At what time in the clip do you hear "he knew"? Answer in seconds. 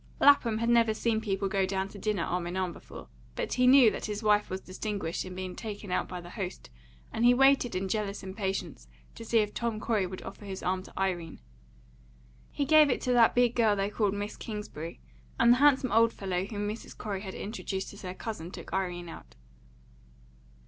3.53-3.91